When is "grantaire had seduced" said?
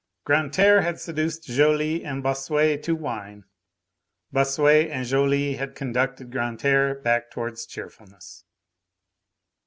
0.25-1.43